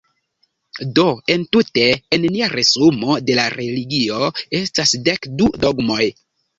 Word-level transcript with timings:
Do, 0.99 1.05
entute, 1.33 1.83
en 2.19 2.27
nia 2.37 2.49
resumo 2.55 3.21
de 3.29 3.39
la 3.43 3.47
religio, 3.59 4.35
estas 4.65 4.99
dek 5.09 5.33
du 5.41 5.57
dogmoj. 5.69 6.05